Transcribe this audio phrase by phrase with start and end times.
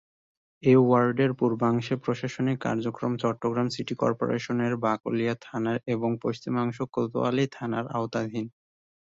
[0.63, 8.45] এ ওয়ার্ডের পূর্বাংশের প্রশাসনিক কার্যক্রম চট্টগ্রাম সিটি কর্পোরেশনের বাকলিয়া থানার এবং পশ্চিমাংশ কোতোয়ালী থানার আওতাধীন।